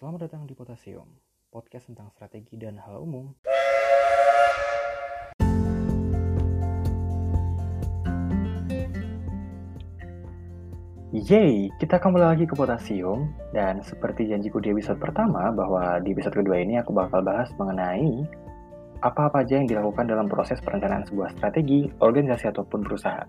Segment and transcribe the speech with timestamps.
[0.00, 1.04] Selamat datang di Potasium,
[1.52, 3.36] podcast tentang strategi dan hal umum.
[11.12, 16.32] Yeay, kita kembali lagi ke Potasium dan seperti janjiku di episode pertama bahwa di episode
[16.32, 18.24] kedua ini aku bakal bahas mengenai
[19.04, 23.28] apa-apa aja yang dilakukan dalam proses perencanaan sebuah strategi, organisasi ataupun perusahaan.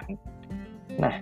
[1.03, 1.19] Nah,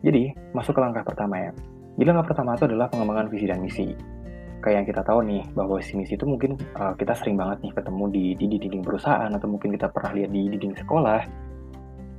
[0.00, 1.52] jadi masuk ke langkah pertama ya.
[2.00, 4.16] Jadi langkah pertama itu adalah pengembangan visi dan misi.
[4.58, 7.72] Kayak yang kita tahu nih, bahwa visi misi itu mungkin uh, kita sering banget nih
[7.78, 11.20] ketemu di, di, di dinding perusahaan atau mungkin kita pernah lihat di dinding sekolah.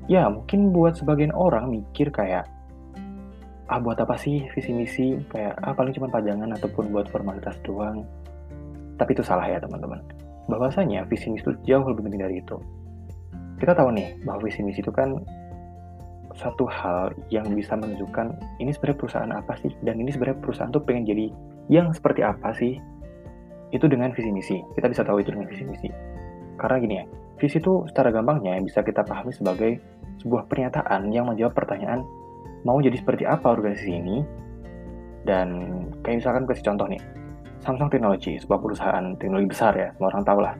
[0.07, 2.47] Ya, mungkin buat sebagian orang mikir kayak
[3.69, 5.07] ah buat apa sih visi misi?
[5.29, 8.07] Kayak ah paling cuma pajangan ataupun buat formalitas doang.
[8.97, 10.01] Tapi itu salah ya teman-teman.
[10.49, 12.57] Bahwasanya visi misi itu jauh lebih penting dari itu.
[13.59, 15.19] Kita tahu nih bahwa visi misi itu kan
[16.39, 18.31] satu hal yang bisa menunjukkan
[18.63, 21.27] ini sebenarnya perusahaan apa sih dan ini sebenarnya perusahaan tuh pengen jadi
[21.67, 22.79] yang seperti apa sih?
[23.75, 24.57] Itu dengan visi misi.
[24.73, 25.91] Kita bisa tahu itu dengan visi misi.
[26.55, 29.83] Karena gini ya visi itu secara gampangnya bisa kita pahami sebagai
[30.23, 32.03] sebuah pernyataan yang menjawab pertanyaan
[32.63, 34.17] mau jadi seperti apa organisasi ini?
[35.27, 35.47] Dan
[36.01, 37.01] kayak misalkan kasih contoh nih
[37.59, 40.55] Samsung Technology sebuah perusahaan teknologi besar ya semua orang tahu lah.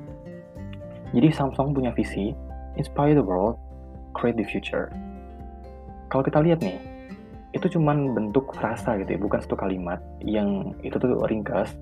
[1.15, 2.35] Jadi Samsung punya visi
[2.75, 3.55] inspire the world
[4.13, 4.91] create the future
[6.09, 6.77] kalau kita lihat nih
[7.53, 11.73] itu cuman bentuk frasa gitu ya bukan satu kalimat yang itu tuh ringkas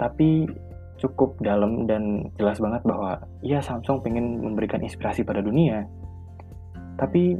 [0.00, 0.50] tapi
[0.96, 5.84] cukup dalam dan jelas banget bahwa ya Samsung pengen memberikan inspirasi pada dunia.
[6.96, 7.36] Tapi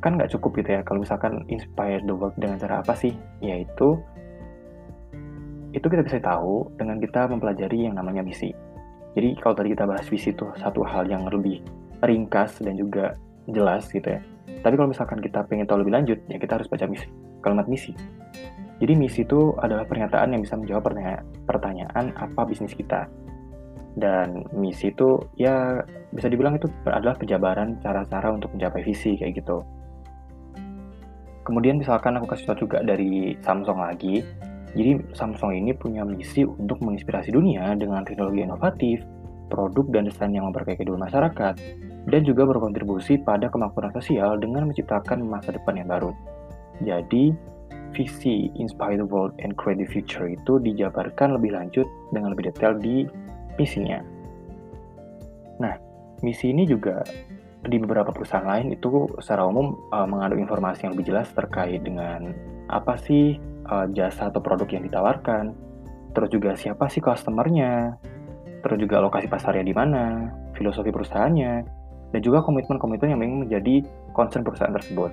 [0.00, 3.12] kan nggak cukup gitu ya kalau misalkan inspire the world dengan cara apa sih?
[3.44, 4.00] Yaitu
[5.76, 8.56] itu kita bisa tahu dengan kita mempelajari yang namanya misi.
[9.12, 11.60] Jadi kalau tadi kita bahas visi itu satu hal yang lebih
[12.04, 13.16] ringkas dan juga
[13.48, 14.20] jelas gitu ya
[14.66, 17.06] tapi kalau misalkan kita pengen tahu lebih lanjut ya kita harus baca misi.
[17.38, 17.94] Kalimat misi.
[18.82, 20.90] Jadi misi itu adalah pernyataan yang bisa menjawab
[21.46, 23.06] pertanyaan apa bisnis kita.
[23.94, 29.62] Dan misi itu ya bisa dibilang itu adalah penjabaran cara-cara untuk mencapai visi kayak gitu.
[31.46, 34.26] Kemudian misalkan aku kasih tahu juga dari Samsung lagi.
[34.74, 38.98] Jadi Samsung ini punya misi untuk menginspirasi dunia dengan teknologi inovatif,
[39.46, 41.54] produk dan desain yang memperbaiki kedua masyarakat,
[42.06, 46.10] dan juga berkontribusi pada kemakmuran sosial dengan menciptakan masa depan yang baru.
[46.82, 47.34] Jadi,
[47.90, 52.78] visi Inspire the World and Create the Future itu dijabarkan lebih lanjut dengan lebih detail
[52.78, 53.08] di
[53.58, 53.98] misinya.
[55.58, 55.74] Nah,
[56.20, 57.02] misi ini juga
[57.66, 62.30] di beberapa perusahaan lain itu secara umum uh, mengandung informasi yang lebih jelas terkait dengan
[62.70, 65.56] apa sih uh, jasa atau produk yang ditawarkan,
[66.14, 67.98] terus juga siapa sih customernya,
[68.62, 71.66] terus juga lokasi pasarnya di mana, filosofi perusahaannya,
[72.14, 73.82] dan juga komitmen-komitmen yang memang menjadi
[74.14, 75.10] concern perusahaan tersebut.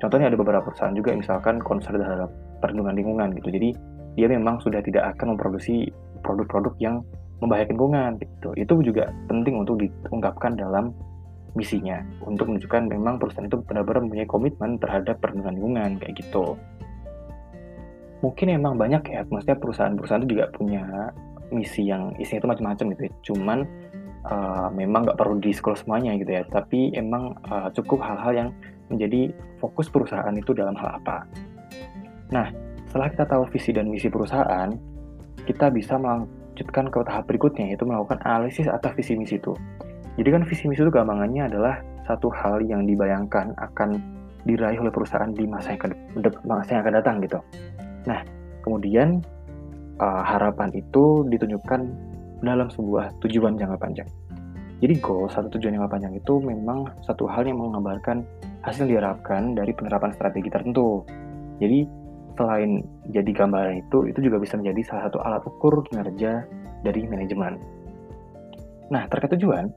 [0.00, 2.32] Contohnya ada beberapa perusahaan juga misalkan concern terhadap
[2.64, 3.48] perlindungan lingkungan gitu.
[3.52, 3.68] Jadi
[4.16, 5.92] dia memang sudah tidak akan memproduksi
[6.24, 7.04] produk-produk yang
[7.44, 8.48] membahayakan lingkungan gitu.
[8.56, 10.92] Itu juga penting untuk diungkapkan dalam
[11.58, 16.54] misinya untuk menunjukkan memang perusahaan itu benar-benar mempunyai komitmen terhadap perlindungan lingkungan kayak gitu.
[18.20, 20.84] Mungkin emang banyak ya, maksudnya perusahaan-perusahaan itu juga punya
[21.50, 23.12] misi yang isinya itu macam-macam gitu ya.
[23.26, 23.58] Cuman
[24.26, 28.48] uh, memang nggak perlu di semuanya gitu ya, tapi emang uh, cukup hal-hal yang
[28.90, 29.30] menjadi
[29.62, 31.24] fokus perusahaan itu dalam hal apa.
[32.34, 32.50] Nah,
[32.90, 34.70] setelah kita tahu visi dan misi perusahaan,
[35.46, 39.54] kita bisa melanjutkan ke tahap berikutnya, yaitu melakukan analisis atas visi misi itu.
[40.18, 44.02] Jadi kan visi misi itu gampangannya adalah satu hal yang dibayangkan akan
[44.42, 45.94] diraih oleh perusahaan di masa yang,
[46.42, 47.38] masa yang akan datang gitu.
[48.10, 48.20] Nah,
[48.66, 49.22] kemudian
[50.02, 52.09] uh, harapan itu ditunjukkan
[52.40, 54.08] dalam sebuah tujuan jangka panjang.
[54.80, 58.24] Jadi goal satu tujuan jangka panjang itu memang satu hal yang menggambarkan
[58.64, 61.04] hasil diharapkan dari penerapan strategi tertentu.
[61.60, 61.84] Jadi
[62.40, 62.80] selain
[63.12, 66.48] jadi gambaran itu, itu juga bisa menjadi salah satu alat ukur kinerja
[66.80, 67.60] dari manajemen.
[68.88, 69.68] Nah, terkait tujuan,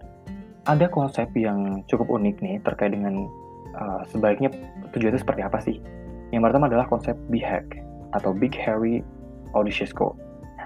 [0.64, 3.28] ada konsep yang cukup unik nih terkait dengan
[3.76, 4.48] uh, sebaiknya
[4.96, 5.78] tujuan itu seperti apa sih.
[6.32, 7.68] Yang pertama adalah konsep BHAG
[8.16, 9.04] atau Big Hairy
[9.52, 10.16] Audacious Goal.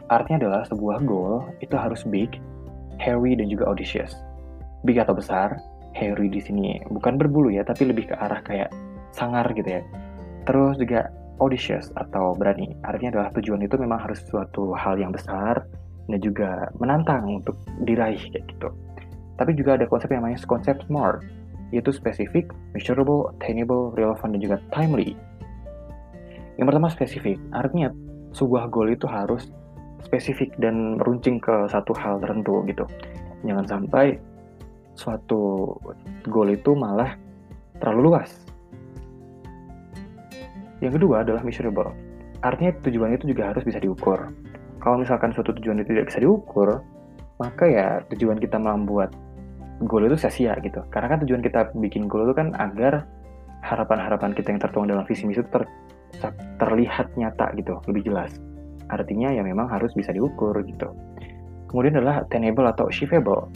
[0.07, 2.39] Artinya adalah sebuah goal itu harus big,
[2.99, 4.15] hairy dan juga audacious.
[4.87, 5.59] Big atau besar,
[5.97, 8.71] hairy di sini bukan berbulu ya, tapi lebih ke arah kayak
[9.11, 9.81] sangar gitu ya.
[10.47, 11.11] Terus juga
[11.43, 12.73] audacious atau berani.
[12.87, 15.65] Artinya adalah tujuan itu memang harus suatu hal yang besar
[16.07, 18.71] dan juga menantang untuk diraih kayak gitu.
[19.37, 21.21] Tapi juga ada konsep yang namanya konsep SMART,
[21.69, 25.13] yaitu spesifik, measurable, attainable, relevant, dan juga timely.
[26.57, 27.93] Yang pertama spesifik, artinya
[28.33, 29.51] sebuah goal itu harus
[30.05, 32.85] spesifik dan meruncing ke satu hal tertentu gitu.
[33.45, 34.17] Jangan sampai
[34.97, 35.73] suatu
[36.29, 37.13] goal itu malah
[37.77, 38.29] terlalu luas.
[40.81, 41.93] Yang kedua adalah measurable.
[42.41, 44.29] Artinya tujuan itu juga harus bisa diukur.
[44.77, 46.79] kalau misalkan suatu tujuan itu tidak bisa diukur,
[47.41, 49.11] maka ya tujuan kita membuat
[49.83, 50.79] goal itu sia-sia gitu.
[50.93, 53.03] Karena kan tujuan kita bikin goal itu kan agar
[53.67, 55.67] harapan-harapan kita yang tertuang dalam visi misi itu ter,
[56.61, 58.31] terlihat nyata gitu, lebih jelas.
[58.87, 60.91] Artinya ya memang harus bisa diukur gitu.
[61.67, 63.51] Kemudian adalah attainable atau achievable.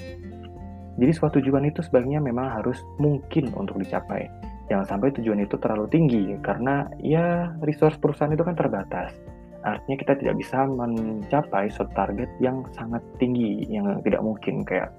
[0.99, 4.27] Jadi suatu tujuan itu sebaiknya memang harus mungkin untuk dicapai.
[4.67, 9.15] Jangan sampai tujuan itu terlalu tinggi karena ya resource perusahaan itu kan terbatas.
[9.61, 14.89] Artinya kita tidak bisa mencapai suatu target yang sangat tinggi, yang tidak mungkin kayak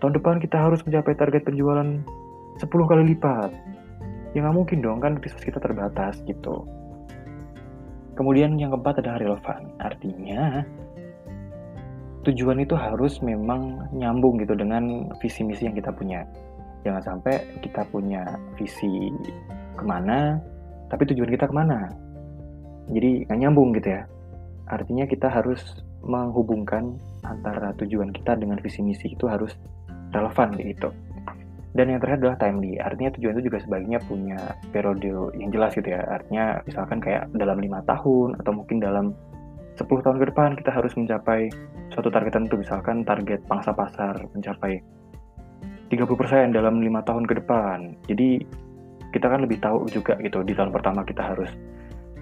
[0.00, 2.00] tahun depan kita harus mencapai target penjualan
[2.60, 3.52] 10 kali lipat.
[4.32, 6.66] Ya nggak mungkin dong kan resource kita terbatas gitu.
[8.20, 9.72] Kemudian yang keempat adalah relevan.
[9.80, 10.60] Artinya
[12.28, 16.28] tujuan itu harus memang nyambung gitu dengan visi misi yang kita punya.
[16.84, 19.08] Jangan sampai kita punya visi
[19.72, 20.36] ke mana,
[20.92, 21.88] tapi tujuan kita ke mana.
[22.92, 24.04] Jadi nggak nyambung gitu ya.
[24.68, 29.56] Artinya kita harus menghubungkan antara tujuan kita dengan visi misi itu harus
[30.12, 30.92] relevan gitu.
[31.70, 32.82] Dan yang terakhir adalah timely.
[32.82, 34.38] Artinya tujuan itu juga sebaiknya punya
[34.74, 36.02] periode yang jelas gitu ya.
[36.02, 39.14] Artinya misalkan kayak dalam lima tahun atau mungkin dalam
[39.78, 41.48] 10 tahun ke depan kita harus mencapai
[41.94, 42.58] suatu target tertentu.
[42.58, 44.82] Misalkan target pangsa pasar mencapai
[45.94, 47.94] 30% dalam lima tahun ke depan.
[48.10, 48.42] Jadi
[49.10, 51.50] kita kan lebih tahu juga gitu di tahun pertama kita harus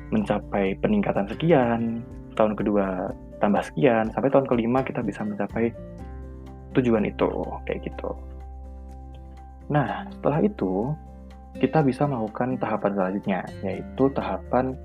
[0.09, 2.01] mencapai peningkatan sekian,
[2.33, 3.13] tahun kedua
[3.45, 5.69] tambah sekian, sampai tahun kelima kita bisa mencapai
[6.73, 7.29] tujuan itu
[7.69, 8.11] kayak gitu.
[9.69, 10.93] Nah, setelah itu
[11.61, 14.77] kita bisa melakukan tahapan selanjutnya, yaitu tahapan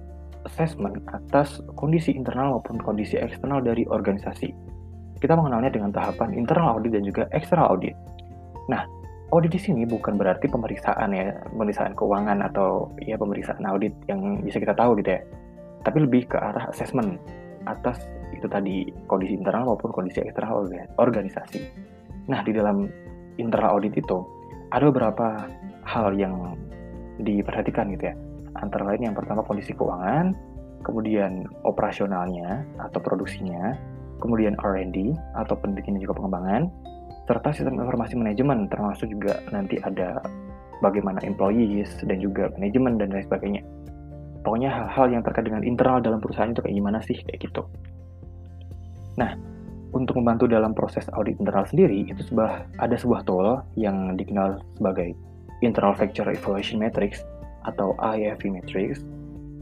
[0.44, 4.52] assessment atas kondisi internal maupun kondisi eksternal dari organisasi.
[5.20, 7.96] Kita mengenalnya dengan tahapan internal audit dan juga external audit.
[8.68, 8.84] Nah,
[9.32, 14.60] audit di sini bukan berarti pemeriksaan ya, pemeriksaan keuangan atau ya pemeriksaan audit yang bisa
[14.60, 15.22] kita tahu gitu ya.
[15.88, 17.16] Tapi lebih ke arah assessment
[17.64, 18.04] atas
[18.36, 20.68] itu tadi kondisi internal maupun kondisi eksternal
[21.00, 21.64] organisasi.
[22.28, 22.92] Nah, di dalam
[23.40, 24.43] internal audit itu
[24.74, 25.46] ada beberapa
[25.86, 26.58] hal yang
[27.22, 28.16] diperhatikan gitu ya.
[28.58, 30.34] Antara lain yang pertama kondisi keuangan,
[30.82, 33.78] kemudian operasionalnya atau produksinya,
[34.18, 36.62] kemudian R&D atau penelitian dan juga pengembangan,
[37.30, 40.20] serta sistem informasi manajemen termasuk juga nanti ada
[40.82, 43.62] bagaimana employees dan juga manajemen dan lain sebagainya.
[44.44, 47.64] Pokoknya hal-hal yang terkait dengan internal dalam perusahaan itu kayak gimana sih kayak gitu.
[49.16, 49.53] Nah,
[49.94, 55.14] untuk membantu dalam proses audit internal sendiri, itu sebuah, ada sebuah tool yang dikenal sebagai
[55.62, 57.22] Internal Factor Evaluation Matrix
[57.64, 59.06] atau IFV Matrix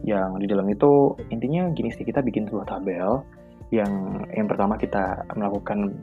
[0.02, 3.22] yang di dalam itu intinya gini sih kita bikin sebuah tabel
[3.70, 5.94] yang yang pertama kita melakukan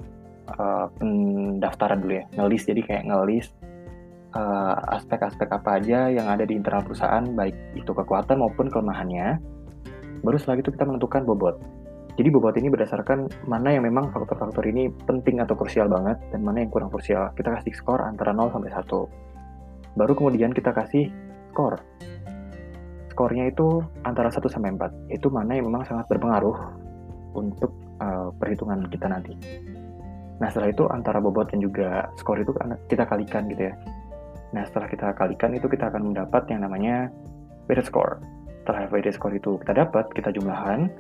[0.55, 3.51] uh, pendaftaran dulu ya ngelis jadi kayak ngelis
[4.39, 9.41] eh, aspek-aspek uh, apa aja yang ada di internal perusahaan baik itu kekuatan maupun kelemahannya.
[10.23, 11.57] Baru setelah itu kita menentukan bobot
[12.19, 16.67] jadi bobot ini berdasarkan mana yang memang faktor-faktor ini penting atau krusial banget dan mana
[16.67, 17.31] yang kurang krusial.
[17.39, 19.95] Kita kasih skor antara 0 sampai 1.
[19.95, 21.15] Baru kemudian kita kasih
[21.55, 21.79] skor.
[23.15, 25.15] Skornya itu antara 1 sampai 4.
[25.15, 26.59] Itu mana yang memang sangat berpengaruh
[27.39, 27.71] untuk
[28.03, 29.39] uh, perhitungan kita nanti.
[30.43, 32.51] Nah, setelah itu antara bobot dan juga skor itu
[32.91, 33.75] kita kalikan gitu ya.
[34.59, 37.15] Nah, setelah kita kalikan itu kita akan mendapat yang namanya
[37.71, 38.19] weighted score.
[38.67, 40.91] Setelah weighted score itu kita dapat, kita jumlahan,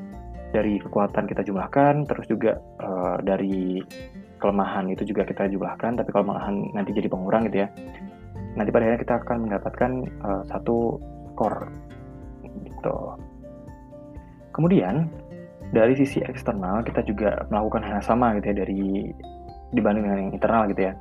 [0.49, 3.85] dari kekuatan kita jumlahkan, terus juga uh, dari
[4.39, 7.69] kelemahan itu juga kita jumlahkan, tapi kelemahan nanti jadi pengurang gitu ya.
[8.57, 9.91] Nanti pada akhirnya kita akan mendapatkan
[10.25, 10.97] uh, satu
[11.35, 11.69] skor
[12.65, 12.97] gitu.
[14.55, 15.07] Kemudian
[15.71, 19.13] dari sisi eksternal kita juga melakukan hal yang sama gitu ya dari
[19.77, 20.93] dibanding dengan yang internal gitu ya.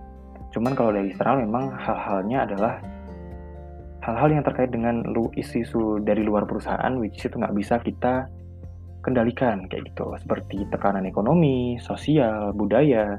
[0.51, 2.73] Cuman kalau dari eksternal memang hal-halnya adalah
[4.03, 5.03] hal-hal yang terkait dengan
[5.35, 8.27] isu-isu dari luar perusahaan, which itu nggak bisa kita
[9.07, 13.15] kendalikan kayak gitu seperti tekanan ekonomi, sosial, budaya,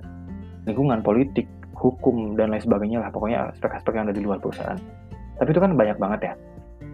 [0.68, 4.76] lingkungan, politik, hukum dan lain sebagainya lah pokoknya aspek-aspek yang ada di luar perusahaan.
[5.40, 6.34] Tapi itu kan banyak banget ya.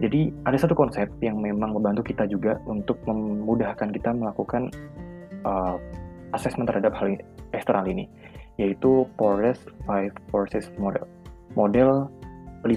[0.07, 4.71] Jadi ada satu konsep yang memang membantu kita juga untuk memudahkan kita melakukan
[5.43, 5.75] uh,
[6.31, 7.19] assessment terhadap hal
[7.51, 8.07] eksternal ini,
[8.55, 11.03] yaitu Porres Five Forces Model.
[11.55, 12.11] Model
[12.63, 12.75] 5,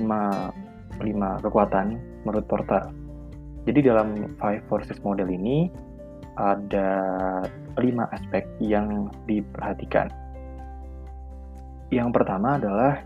[1.03, 1.87] 5 kekuatan
[2.23, 2.87] menurut Porter.
[3.67, 5.69] Jadi dalam Five Forces Model ini
[6.39, 6.91] ada
[7.83, 10.07] lima aspek yang diperhatikan.
[11.91, 13.03] Yang pertama adalah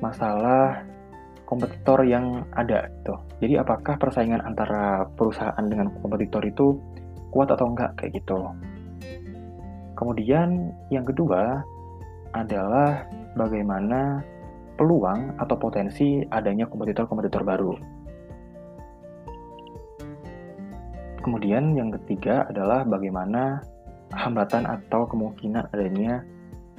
[0.00, 0.80] masalah
[1.44, 3.14] kompetitor yang ada gitu.
[3.44, 6.80] Jadi apakah persaingan antara perusahaan dengan kompetitor itu
[7.28, 8.48] kuat atau enggak kayak gitu.
[9.94, 11.62] Kemudian yang kedua
[12.34, 13.06] adalah
[13.38, 14.24] bagaimana
[14.74, 17.93] peluang atau potensi adanya kompetitor-kompetitor baru.
[21.24, 23.64] Kemudian yang ketiga adalah bagaimana
[24.12, 26.20] hambatan atau kemungkinan adanya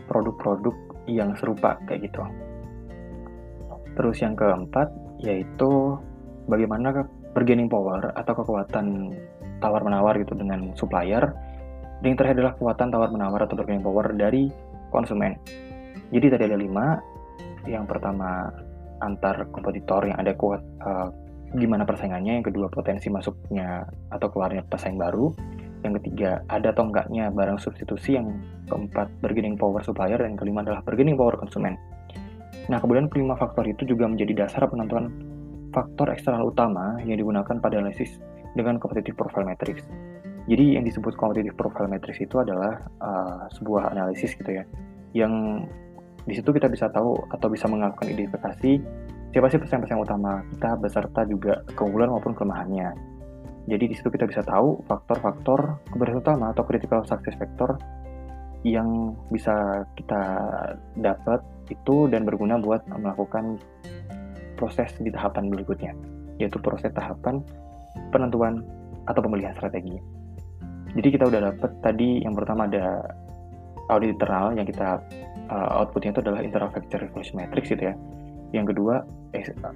[0.05, 0.77] produk-produk
[1.09, 2.21] yang serupa kayak gitu.
[3.97, 4.93] Terus yang keempat
[5.25, 5.97] yaitu
[6.45, 6.93] bagaimana
[7.33, 9.17] bargaining power atau kekuatan
[9.59, 11.25] tawar-menawar gitu dengan supplier.
[12.05, 14.45] Dan yang terakhir adalah kekuatan tawar-menawar atau bargaining power dari
[14.93, 15.33] konsumen.
[16.13, 17.01] Jadi tadi ada lima.
[17.65, 18.45] Yang pertama
[19.01, 21.09] antar kompetitor yang ada kuat uh,
[21.55, 22.39] gimana persaingannya.
[22.41, 25.31] Yang kedua potensi masuknya atau keluarnya pesaing baru.
[25.81, 28.19] Yang ketiga ada atau enggaknya barang substitusi.
[28.19, 28.35] Yang
[28.67, 30.19] keempat bargaining power supplier.
[30.19, 31.79] Dan kelima adalah bargaining power konsumen.
[32.65, 35.13] Nah, kemudian kelima faktor itu juga menjadi dasar penentuan
[35.75, 38.15] faktor eksternal utama yang digunakan pada analisis
[38.55, 39.83] dengan competitive profile matrix.
[40.47, 44.63] Jadi yang disebut competitive profile matrix itu adalah uh, sebuah analisis gitu ya,
[45.12, 45.65] yang
[46.25, 48.77] di situ kita bisa tahu atau bisa melakukan identifikasi
[49.36, 52.96] siapa sih pesaing-pesaing utama kita beserta juga keunggulan maupun kelemahannya.
[53.68, 57.75] Jadi di situ kita bisa tahu faktor-faktor keberhasilan utama atau critical success factor
[58.63, 60.39] yang bisa kita
[60.96, 63.60] dapat itu dan berguna buat melakukan
[64.56, 65.92] proses di tahapan berikutnya,
[66.39, 67.44] yaitu proses tahapan
[68.15, 68.63] penentuan
[69.04, 70.00] atau pemilihan strategi.
[70.96, 73.04] Jadi kita udah dapat tadi yang pertama ada
[73.92, 74.96] audit internal yang kita
[75.51, 77.96] uh, outputnya itu adalah internal factor evaluation matrix gitu ya.
[78.55, 79.03] Yang kedua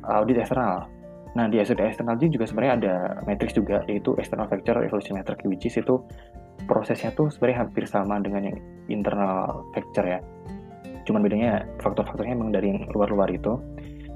[0.07, 0.87] audit eksternal.
[1.35, 2.95] Nah di audit eksternal juga sebenarnya ada
[3.27, 5.99] matrix juga yaitu external factor evaluation matrix which is itu
[6.63, 8.57] prosesnya tuh sebenarnya hampir sama dengan yang
[8.87, 10.19] internal factor ya.
[11.09, 13.57] Cuman bedanya faktor-faktornya memang dari yang luar-luar itu.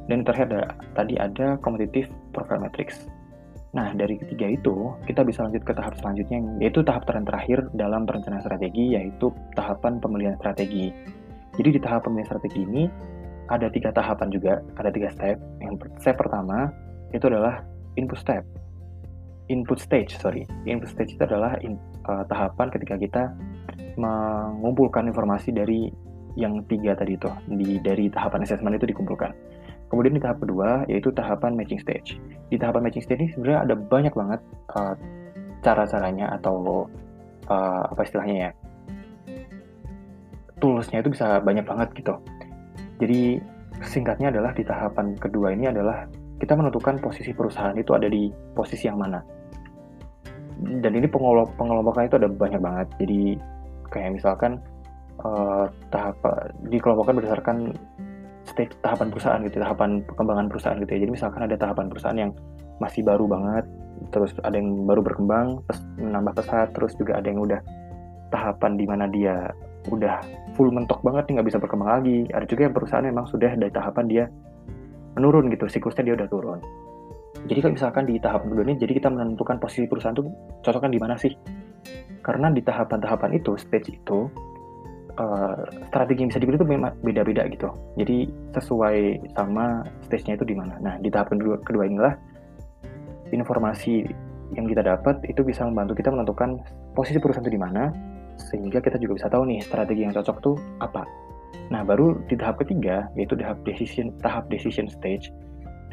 [0.04, 0.62] Dan terakhir ada,
[1.00, 3.08] tadi ada competitive profile matrix.
[3.74, 8.44] Nah, dari ketiga itu, kita bisa lanjut ke tahap selanjutnya, yaitu tahap terakhir dalam perencanaan
[8.44, 10.94] strategi, yaitu tahapan pemilihan strategi.
[11.58, 12.86] Jadi di tahap pemilihan strategi ini,
[13.54, 15.38] ada tiga tahapan juga, ada tiga step.
[15.62, 16.74] Yang step pertama,
[17.14, 17.62] itu adalah
[17.96, 18.42] input step.
[19.52, 20.50] Input stage sorry.
[20.66, 21.78] Input stage itu adalah in,
[22.10, 23.24] uh, tahapan ketika kita
[24.00, 25.94] mengumpulkan informasi dari
[26.34, 29.30] yang tiga tadi itu di dari tahapan assessment itu dikumpulkan.
[29.94, 32.18] Kemudian di tahap kedua yaitu tahapan matching stage.
[32.50, 34.42] Di tahapan matching stage ini sebenarnya ada banyak banget
[34.74, 34.98] uh,
[35.62, 36.90] cara-caranya atau
[37.48, 38.52] uh, apa istilahnya ya
[40.64, 42.16] toolsnya itu bisa banyak banget gitu
[43.04, 43.44] jadi
[43.84, 46.08] singkatnya adalah di tahapan kedua ini adalah
[46.40, 49.20] kita menentukan posisi perusahaan itu ada di posisi yang mana.
[50.64, 52.88] Dan ini pengelompok pengelompokan itu ada banyak banget.
[53.04, 53.36] Jadi
[53.92, 54.64] kayak misalkan
[55.20, 56.16] uh, tahap
[56.72, 57.58] dikelompokkan berdasarkan
[58.48, 61.00] stage tahapan perusahaan gitu, tahapan perkembangan perusahaan gitu ya.
[61.04, 62.32] Jadi misalkan ada tahapan perusahaan yang
[62.80, 63.66] masih baru banget,
[64.12, 67.60] terus ada yang baru berkembang, terus menambah pesat, terus juga ada yang udah
[68.32, 69.52] tahapan di mana dia
[69.88, 70.20] udah
[70.54, 72.30] full mentok banget nih nggak bisa berkembang lagi.
[72.30, 74.26] Ada juga yang perusahaan memang sudah dari tahapan dia
[75.14, 76.60] menurun gitu, siklusnya dia udah turun.
[77.44, 80.26] Jadi kalau misalkan di tahap kedua ini, jadi kita menentukan posisi perusahaan itu
[80.64, 81.34] cocokkan di mana sih?
[82.24, 84.32] Karena di tahapan-tahapan itu, stage itu,
[85.20, 86.68] uh, strategi yang bisa dipilih itu
[87.04, 87.68] beda-beda gitu.
[88.00, 88.98] Jadi sesuai
[89.36, 90.80] sama stage-nya itu di mana.
[90.80, 92.14] Nah, di tahap kedua, kedua inilah
[93.34, 94.08] informasi
[94.54, 96.62] yang kita dapat itu bisa membantu kita menentukan
[96.94, 97.90] posisi perusahaan itu di mana,
[98.38, 101.06] sehingga kita juga bisa tahu nih strategi yang cocok tuh apa.
[101.72, 105.34] Nah, baru di tahap ketiga, yaitu tahap decision, tahap decision stage,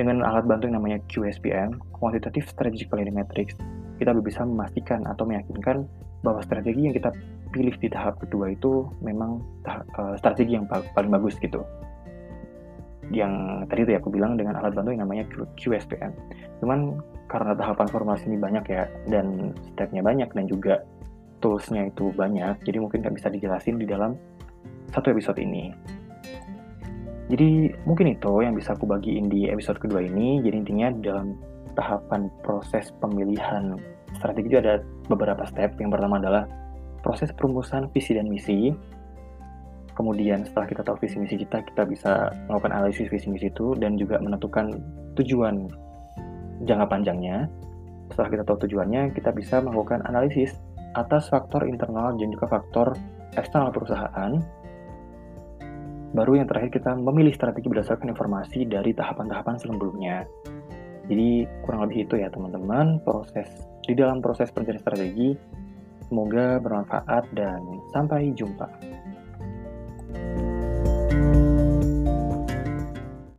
[0.01, 3.53] dengan alat bantu yang namanya QSPM, Quantitative Strategic Planning Matrix,
[4.01, 5.85] kita bisa memastikan atau meyakinkan
[6.25, 7.13] bahwa strategi yang kita
[7.53, 11.61] pilih di tahap kedua itu memang uh, strategi yang paling bagus gitu.
[13.11, 13.33] Yang
[13.69, 15.25] tadi itu ya aku bilang dengan alat bantu yang namanya
[15.59, 16.15] QSPM.
[16.63, 20.81] Cuman karena tahapan formasi ini banyak ya, dan stepnya banyak, dan juga
[21.41, 24.15] toolsnya itu banyak, jadi mungkin nggak bisa dijelasin di dalam
[24.93, 25.73] satu episode ini.
[27.31, 30.43] Jadi mungkin itu yang bisa aku bagiin di episode kedua ini.
[30.43, 31.39] Jadi intinya dalam
[31.79, 33.79] tahapan proses pemilihan
[34.19, 35.79] strategi itu ada beberapa step.
[35.79, 36.51] Yang pertama adalah
[37.07, 38.75] proses perumusan visi dan misi.
[39.95, 43.95] Kemudian setelah kita tahu visi misi kita, kita bisa melakukan analisis visi misi itu dan
[43.95, 44.83] juga menentukan
[45.15, 45.71] tujuan
[46.67, 47.47] jangka panjangnya.
[48.11, 50.59] Setelah kita tahu tujuannya, kita bisa melakukan analisis
[50.95, 52.95] atas faktor internal dan juga faktor
[53.39, 54.39] eksternal perusahaan
[56.11, 60.27] Baru yang terakhir kita memilih strategi berdasarkan informasi dari tahapan-tahapan sebelumnya.
[61.07, 63.47] Jadi kurang lebih itu ya teman-teman proses
[63.87, 65.39] di dalam proses perencanaan strategi.
[66.11, 67.63] Semoga bermanfaat dan
[67.95, 68.90] sampai jumpa.